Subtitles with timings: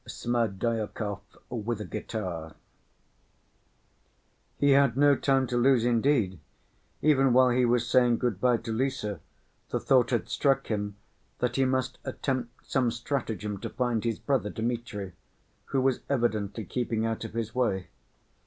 [0.07, 1.19] Smerdyakov
[1.51, 2.55] With A Guitar
[4.57, 6.39] He had no time to lose indeed.
[7.03, 9.19] Even while he was saying good‐by to Lise,
[9.69, 10.95] the thought had struck him
[11.37, 15.13] that he must attempt some stratagem to find his brother Dmitri,
[15.65, 17.89] who was evidently keeping out of his way.